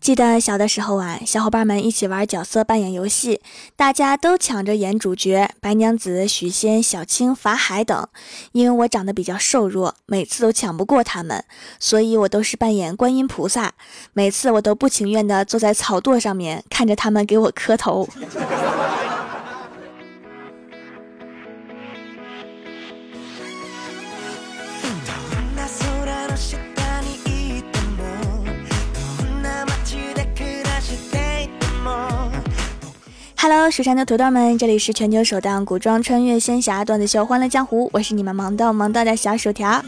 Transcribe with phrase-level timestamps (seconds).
[0.00, 3.42] 记得小的时候啊，小伙伴们一起玩角色扮演游戏，
[3.76, 8.08] 大家都抢着演主角，白娘子、许仙、小青、法海等。
[8.52, 11.44] 因为我长得比较瘦弱，每次都抢不过他们，
[11.78, 13.74] 所以我都是扮演观音菩萨。
[14.14, 18.08] 每次我都不情愿地坐在草垛上面，看着他们给我磕头。
[33.42, 39.82] Hello，蜀山的土豆们，这里是全球首档古装穿越仙侠段子秀《欢乐江湖》，我是你们萌到萌到的小薯条。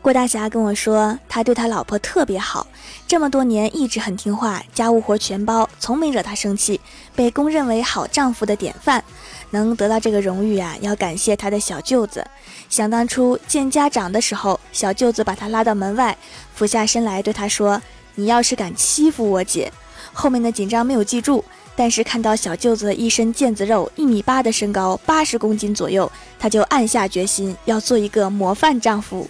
[0.00, 2.68] 郭大侠跟我说，他对他老婆特别好，
[3.08, 6.80] 这么多年一直很听话，家务活全包，从没惹他生气，
[7.16, 9.02] 被公认为好丈夫的典范。
[9.50, 12.24] 能得到这个荣誉啊，要感谢他的小舅子。
[12.70, 16.16] 想当初见家长的时候，小舅子把他拉到门外，
[16.54, 17.82] 俯下身来对他说
[18.14, 19.72] ：“你要是敢欺负我姐。”
[20.12, 29.28] 后面的紧张没有记住，但是看到小舅子一身腱子肉，一米八的身高，八十公斤左右，他就暗下决心要做一个模范丈夫。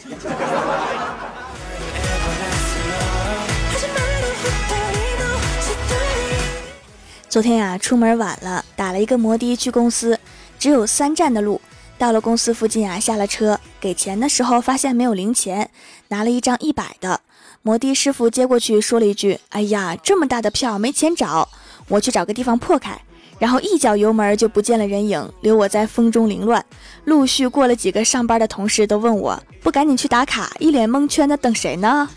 [7.28, 10.18] 昨天呀，出门晚了，打了一个摩的去公司，
[10.58, 11.60] 只有三站的路。
[11.98, 15.70] 到了公司附近啊，下了车，给钱的时候发现没有零钱，
[16.08, 17.20] 拿了一张一百的。
[17.66, 21.48] 摩的师傅接过去，说了一句：“哎呀，这么大的票没钱找，
[21.88, 22.96] 我去找个地方破开。”
[23.40, 26.64] 然后一脚油门就不见了人影，留我在风中凌乱。
[27.06, 32.08] 陆续过了几个上班的同事都问我：“不赶紧去打卡？”一脸蒙圈的等谁呢？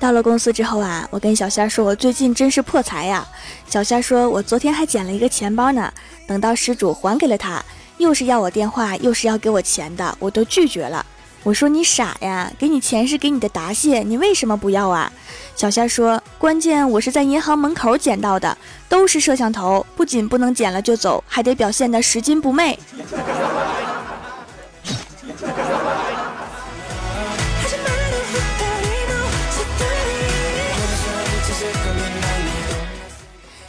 [0.00, 3.26] 到了公司之后啊，我跟小仙说：“我最近真是破财呀。”
[3.68, 5.92] 小仙说：“我昨天还捡了一个钱包呢，
[6.26, 7.64] 等到失主还给了他，
[7.96, 11.04] 又是要我电话，又是要给我钱的，我都拒绝了。”
[11.44, 15.12] 我说：“你傻呀，给你钱是给你的答谢，你为什么不要啊？”
[15.56, 18.56] 小仙说：“关键我是在银行门口捡到的，
[18.88, 22.78] 都是摄像头，不仅不能捡了就走，还得表现的拾金不昧。”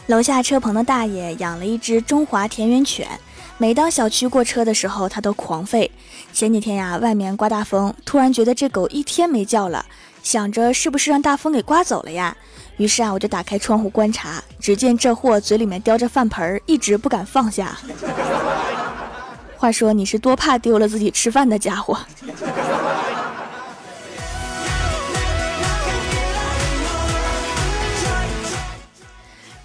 [0.09, 3.07] 楼下车棚的大爷养了一只中华田园犬，
[3.59, 5.87] 每当小区过车的时候，它都狂吠。
[6.33, 9.85] 前几天呀，外面刮大风，突然觉得这狗一天没叫了，
[10.23, 12.35] 想着是不是让大风给刮走了呀？
[12.77, 17.77] 于是啊，我就打开窗户观察，只见这货嘴里面叼着饭盆，一直不敢放下。
[19.57, 21.95] 话说你是多怕丢了自己吃饭的家伙？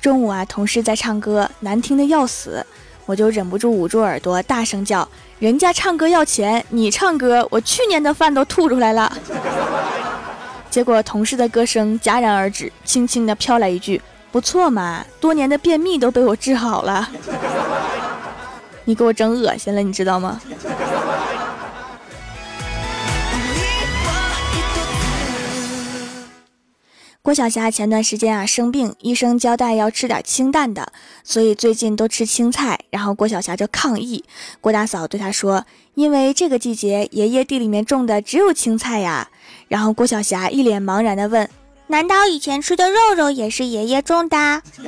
[0.04, 2.62] 中午啊，同事在唱歌，难听的要死，
[3.06, 5.08] 我就忍不住捂住耳朵，大声叫
[5.40, 9.10] ：“人家唱歌要钱，你唱歌，我去年的饭都吐出来了。
[10.68, 13.98] ”结果同事的歌声戛然而止，轻轻的飘来一句
[14.30, 17.08] ：“不错嘛，多年的便秘都被我治好了。”
[18.84, 20.38] 你给我整恶心了，你知道吗？
[27.24, 30.92] 郭晓霞前段时间啊生病，医生交代要吃点清淡的，
[31.24, 32.78] 所以最近都吃青菜。
[32.90, 34.22] 然后郭晓霞就抗议，
[34.60, 35.64] 郭大嫂对她说
[35.96, 39.30] ：“因为这个季节爷爷地里面种的只有青菜呀。”
[39.68, 41.48] 然后郭晓霞一脸茫然的问
[41.88, 44.36] ：“难道以前吃的肉肉也是爷爷种的？”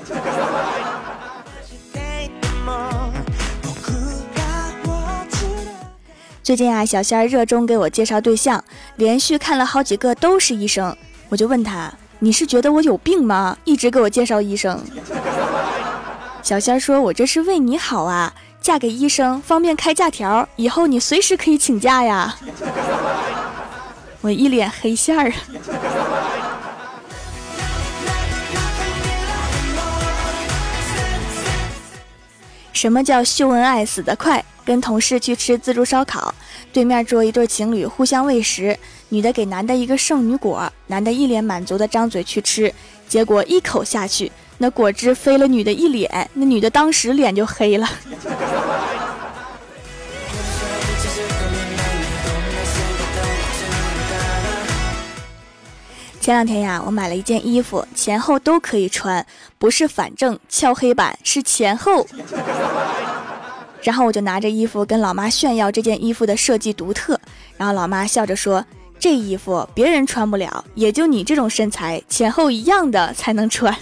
[6.43, 8.63] 最近啊，小仙儿热衷给我介绍对象，
[8.97, 10.95] 连续看了好几个都是医生，
[11.31, 11.91] 我就问他。
[12.19, 13.57] 你是觉得我有病吗？
[13.65, 14.83] 一直给我介绍医生。
[16.43, 22.37] 小仙儿说：“我这是为你好啊，嫁给医生方便开假条，以后你随时可以请假呀。”
[24.23, 25.33] 我一脸黑线儿。
[32.73, 34.45] 什么叫秀恩爱死得快？
[34.67, 36.35] 跟同事去吃自助烧烤，
[36.73, 38.77] 对面桌一对情侣互相喂食。
[39.11, 42.75] 女的给男的一个圣女果，男的一脸满足的张嘴去吃，
[43.09, 47.89] 结果一口下去，那果汁飞了女的一脸，那女的当时脸就黑了。
[56.21, 59.25] 前两天呀，我买了一件衣服，前后都可以穿，
[59.59, 62.05] 不是反正敲黑板，是前后。
[63.83, 67.19] 然后我就拿着衣服跟老妈炫耀这件衣服的设计独特，
[67.57, 68.65] 然后老妈笑着说。
[68.99, 73.77] 这衣服别人穿不了，也就你这种身材前后一样的才能穿。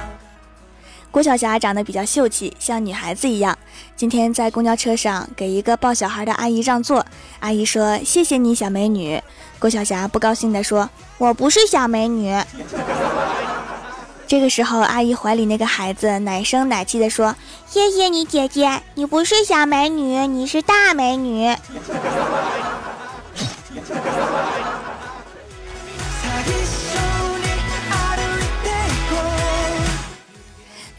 [1.14, 3.56] 郭晓霞长得比较秀气，像女孩子一样。
[3.94, 7.06] 今天在公交车上给一个抱小孩的阿姨让座，
[7.38, 9.22] 阿姨说：“谢谢你，小美女。”
[9.60, 12.36] 郭晓霞不高兴地说：“我不是小美女。”
[14.26, 21.54] 这个时候，阿姨怀里那个孩子奶声奶气地说：“谢谢你，姐姐，你不是小美女，你是大美女。”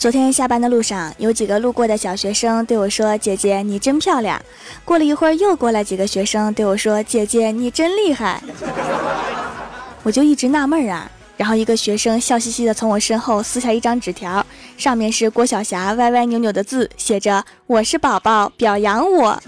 [0.05, 4.39] 昨天下班的路上，有几个路过的小学生对我说：“姐姐，你真漂亮。”
[4.85, 8.39] 过了一会儿，又过来几个学生对我说：“姐姐，你真厉害。
[10.05, 11.09] ”我就一直纳闷啊。
[11.37, 14.45] 然后一个学生笑嘻嘻的从我身后撕下一张纸条，
[14.77, 19.41] 上面是郭晓霞歪歪扭扭的字，写着：“我是宝宝，表扬我。”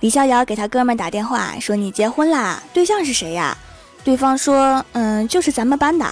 [0.00, 2.62] 李逍遥给他哥们打电话说：“你结婚啦？
[2.72, 3.56] 对象是谁呀？”
[4.04, 6.06] 对方说：“嗯，就是咱们班的。”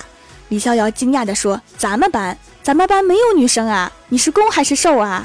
[0.49, 2.37] 李逍遥惊讶地说：“咱们班？
[2.63, 3.91] 咱们班没有女生啊？
[4.09, 5.25] 你是攻还是受啊？”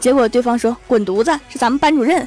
[0.00, 2.26] 结果对方说：“滚犊子，是咱们班主任。”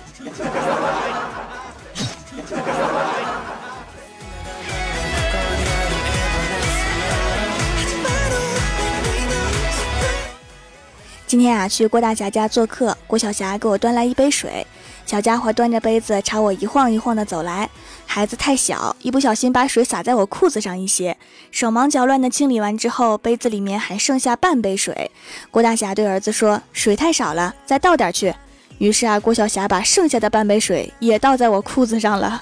[11.32, 14.68] 今天啊，去郭大侠家做客，郭晓霞给我端来一杯水。
[15.06, 17.70] 小家伙端着杯子朝我一晃一晃的走来，
[18.06, 21.16] 孩子太小，一不小心把水洒在我裤子上一些，
[21.50, 25.10] 手忙脚乱的清理完之后，杯子里面还剩下半杯水。
[25.50, 28.36] 郭大侠对儿子说：“水太少了，再倒点去。”
[28.80, 32.42] 于是啊，郭晓霞把剩下的半杯水也倒在我裤子上了。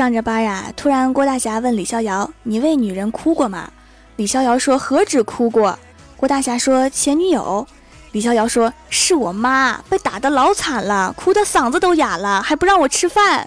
[0.00, 3.70] 上着班呀，突然郭大侠问李逍遥：“你为女人哭过吗？”
[4.16, 5.78] 李逍遥说：“何止哭过。”
[6.16, 7.68] 郭大侠说：“前女友。”
[8.12, 13.46] 李逍遥说：“是我妈，被打得老惨了，哭得嗓子都哑了，还不让我吃饭。”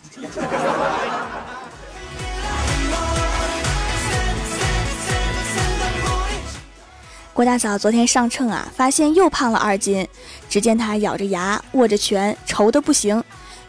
[7.34, 10.08] 郭大嫂昨天上秤啊，发现又胖了二斤，
[10.48, 13.24] 只见她咬着牙，握着拳，愁得不行。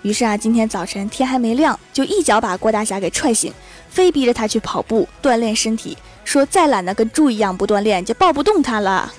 [0.04, 3.50] 于是啊，今天早晨天还没亮，就一脚把郭大侠给踹醒，
[3.88, 9.10] 非逼着他去跑步锻炼身体，说再懒得跟猪一样不锻炼，就抱不动他了。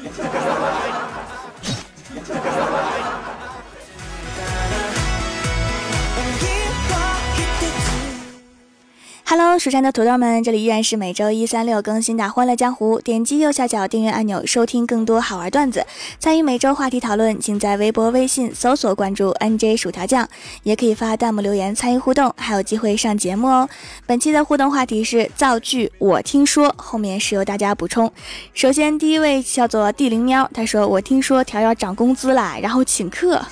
[9.38, 12.98] Hello，蜀山的土豆们，这里依然是每周一、三、六更新的《欢乐江湖》。
[13.02, 15.86] 点击右下角订阅按钮，收听更多好玩段子，
[16.18, 20.26] 参与每周话题讨论，请在微博、微信搜索关注 NJ 薯条酱，
[20.64, 23.68] 也可以发弹幕留言参与互动，还有机会上节目哦。
[24.06, 28.10] 本期的互动话题是造句，我听说后面是由大家补充。
[28.54, 33.46] 首先，第一位叫做地灵喵，他说：“我听说条要涨工资啦，然后请客，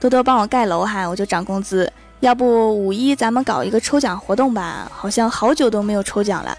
[0.00, 1.92] 多多帮我盖楼哈，我就涨工资。”
[2.22, 4.88] 要不五一咱们搞一个抽奖活动吧？
[4.94, 6.56] 好像好久都没有抽奖了。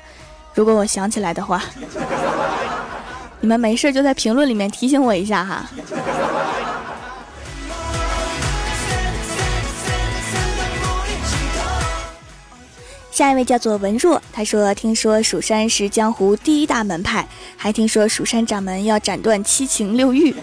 [0.54, 1.64] 如果我想起来的话，
[3.40, 5.66] 你们没事就在评论里面提醒我一下哈。
[13.10, 20.36] 下一位叫做文若，他说：“听说蜀山是江湖第一大门派，还听说蜀山掌门要斩断七情六欲。”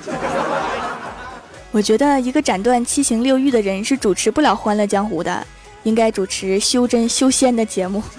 [1.72, 5.46] 我觉得一个斩断七情六欲的人是主持不了《欢乐江湖》的，
[5.84, 8.02] 应该主持修真修仙的节目。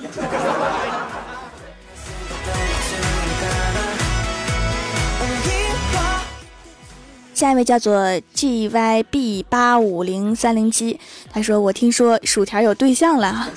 [7.34, 10.98] 下一位叫做 G Y B 八五零三零七，
[11.30, 13.50] 他说：“我听说薯条有对象了，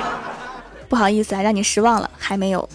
[0.88, 2.66] 不好意思啊，让你失望了，还没有。”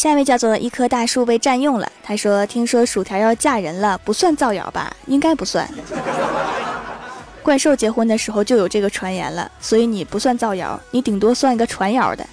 [0.00, 1.86] 下一位叫做一棵大树被占用了。
[2.02, 4.90] 他说：“听说薯条要嫁人了，不算造谣吧？
[5.04, 5.68] 应该不算。
[7.44, 12.26] 怪兽结婚的时候就有这个传言了，所以你不算造谣，你顶多算一个传谣的。”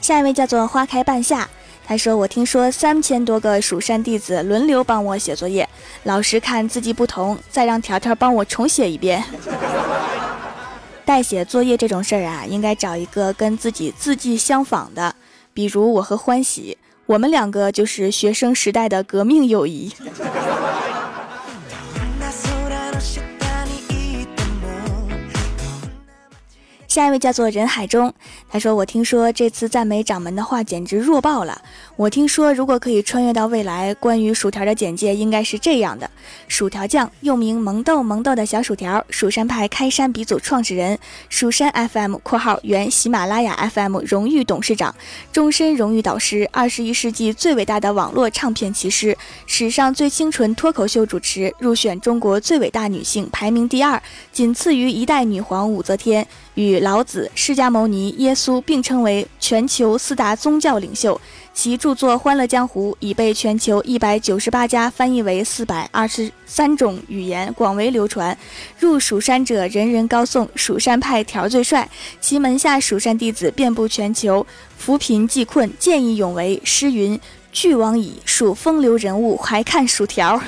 [0.00, 1.48] 下一位叫做花开半夏。
[1.84, 5.68] 他说：“我听说三千多个蜀山弟子轮流帮我写作业，
[6.04, 9.24] 老师看字迹不同，再让条条帮我重写一遍。”
[11.10, 15.12] 代写作业这种事儿啊，应该找一个跟自己字迹相仿的，
[15.52, 19.92] 比如我和欢喜，我们两个就是学生时代的革命友谊。
[26.86, 28.14] 下一位叫做人海中，
[28.48, 31.62] 他说：“我听说这次赞美掌门的话简直弱爆了。
[32.00, 36.10] 我听说如果可以穿越到未来，关于薯条的简介应该是这样的：
[36.48, 44.94] 薯条酱，又名萌豆萌豆的小薯条，蜀山派开山鼻祖创始人，蜀山 FM（ 括号原喜马拉雅 FM） 荣誉董事长，
[45.30, 49.14] 终身荣誉导师，二十一世纪最伟大的网络唱片骑师，
[49.44, 54.02] 史上最清纯脱口秀主持，入选中国最伟大女性排名第二，
[54.32, 61.18] 仅次于一代女皇武则天。”与老子、释迦牟尼、耶稣并称为全球四大宗教领袖，
[61.52, 68.34] 其著作《欢乐江湖》已被全球一百九十八家翻译为四百二十三种语言，广为流传。
[68.78, 71.86] 入蜀山者，人人高颂蜀山派条最帅，
[72.18, 74.46] 其门下蜀山弟子遍布全球，
[74.78, 76.58] 扶贫济困，见义勇为。
[76.64, 77.20] 诗云
[77.52, 80.40] ：“俱往矣，数风流人物，还看薯条。”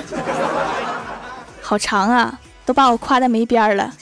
[1.61, 3.93] 好长啊，都把我夸的没边儿了。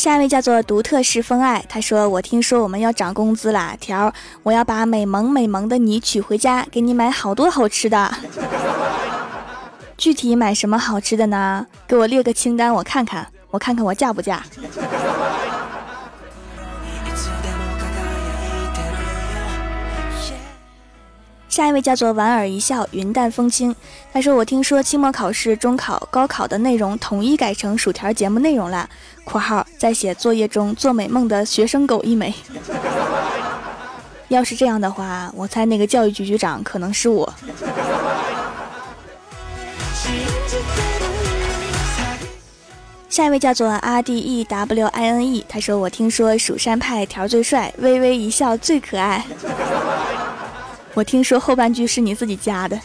[0.00, 4.10] 下一位叫做独特是风爱，他说：“我听说我们要涨工资啦，条，
[4.42, 8.10] 我要把美萌美萌的你娶回家，给你买好多好吃的。
[9.98, 11.66] 具体买什么好吃的呢？
[11.86, 14.42] 给我列个清单，我看看，我看看我嫁不嫁。”
[21.50, 23.74] 下一位叫做莞尔一笑，云淡风轻。
[24.12, 28.88] 他说：“我听说期末考试、中考、高考的内容统一改成薯条节目内容了。
[29.24, 32.32] ”（括号在写作业中做美梦的学生狗一枚。
[34.28, 37.34] ）要是这样的话，我猜那个教育局局长可能是我。
[43.08, 49.26] 下一位叫做 R D E W I N E，他说：“我听说蜀山派条最帅，微微一笑最可爱。”
[50.94, 52.78] 我听说后半句是你自己加的。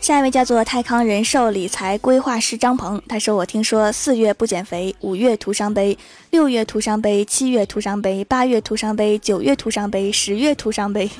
[0.00, 5.96] 下一位叫做泰康人寿理财规划师张鹏，他说：“我听说四月不减肥，五月徒伤悲，
[6.30, 11.10] 六月徒伤悲，七月徒伤悲，八月徒伤悲，九月徒伤悲，十月徒伤悲。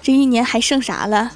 [0.00, 1.32] 这一年还剩啥了？”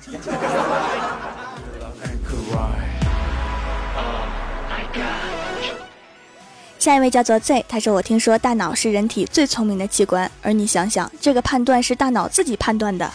[6.86, 13.12] 下一位叫做 Z，他说：“我听说大脑是人体最聪明的器官，而你想想，这个判断是大脑自己判断的，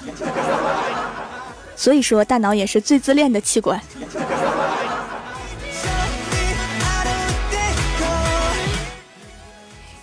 [1.74, 3.80] 所以说大脑也是最自恋的器官。”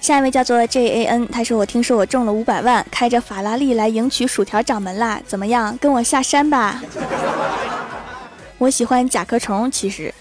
[0.01, 5.77] 下一位叫做 JAN，他说：“我听说我中了五百万，开着法拉利来迎娶薯条掌门啦，怎么样？
[5.77, 6.83] 跟我下山吧。”
[8.57, 10.15] 我喜欢甲壳虫，其实。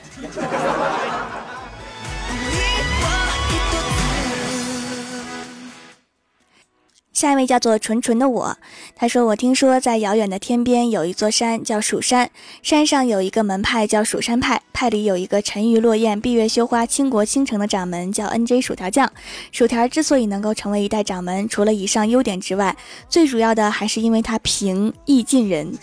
[7.17, 8.55] 下一位叫做纯纯的我，
[8.95, 12.29] 他说：“我听说在遥远的天边有一座山叫蜀山，
[12.61, 19.11] 山上有一个门派叫蜀山派，派里有一个沉鱼落雁、闭月羞花、倾国倾城的掌门叫 NJ 薯条酱。
[19.51, 22.77] 薯条之所以能够成为一代掌门，除了以上优点之外，
[23.09, 25.73] 最主要的还是因为他平易近人。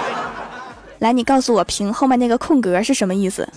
[1.00, 3.48] 来，你告诉我平后面那个空格是什么意思？”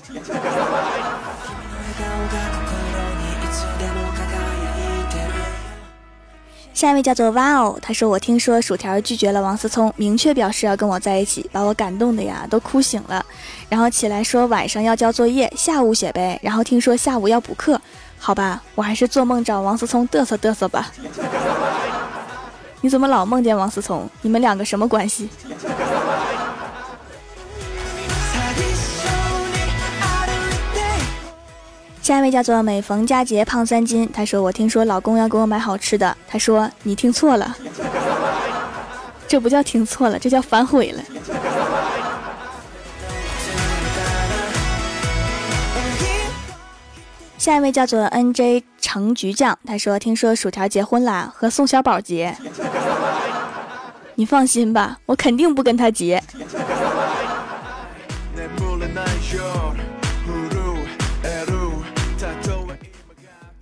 [6.75, 13.25] 下一位叫做哇哦，他说：“我听说薯条拒绝了王思聪，明确表示要跟我在一起，把我感动的呀都哭醒了。
[13.70, 16.38] 然后起来说晚上要交作业，下午写呗。
[16.44, 17.79] 然后听说下午要补课，
[18.20, 20.91] 好吧，我还是做梦找王思聪嘚瑟嘚瑟吧。
[22.82, 24.10] 你怎么老梦见王思聪？
[24.22, 25.29] 你们两个什么关系？”
[32.05, 37.57] 下一位叫做每逢佳节胖三斤，他说：“我听说老公要给我买好吃的。”他说：“你听错了，
[39.27, 41.01] 这不叫听错了，这叫反悔了。”
[47.39, 52.38] 下一位叫做 N J 橙橘酱，他说：“听说薯条结婚啦，和宋小宝结。”
[54.13, 56.21] 你放心吧，我肯定不跟他结。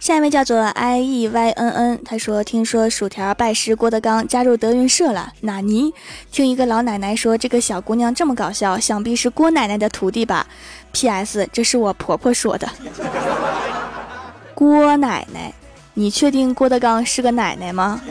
[0.03, 5.93] 下一位叫做 i e y n n，他说：“听说薯条拜师郭德纲，加入德云社了。”纳尼？
[6.29, 10.45] 听一个老奶奶说，这个小姑娘这么搞笑，想必是郭奶奶的徒弟吧
[10.91, 11.47] ？P.S.
[11.53, 12.67] 这是我婆婆说的。
[14.53, 15.53] 郭奶奶，
[15.93, 18.01] 你确定郭德纲是个奶奶吗？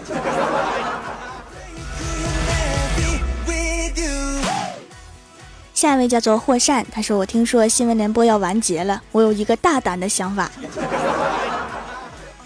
[5.74, 10.50] 下一位叫做霍善，他说：“我听说新闻联播要完结了，我有一个大胆的想法。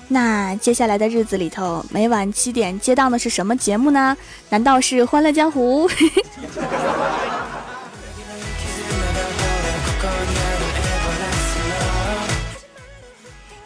[0.08, 4.16] 那接下来的日子里头，每晚七点接档的是什么节目呢？
[4.50, 5.88] 难道是《欢乐江湖》？”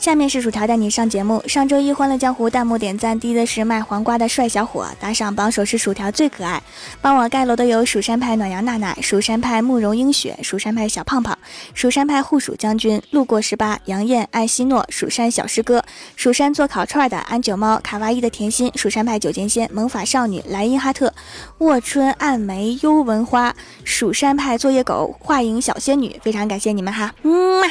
[0.00, 1.45] 下面是薯条带你上节目。
[1.47, 6.62] 上周一欢乐江湖弹幕点赞低的是卖黄瓜的帅小伙，打赏榜首是薯条最可爱。
[7.02, 11.37] 帮我盖楼的有蜀山派暖阳娜娜、蜀山派慕容英雪、蜀山派小胖胖、
[11.75, 15.85] 蜀山派护蜀将军、路过十八、杨艳、艾希诺、蜀山小师哥、
[16.16, 21.12] 蜀山做烤串的安九猫、卡哇伊的甜心、蜀山派九剑仙、萌法少女莱茵哈特、
[21.59, 23.54] 卧春暗梅幽闻花、
[23.85, 27.71] 蜀山派作业狗画影小仙女，非常感谢你们哈，嗯。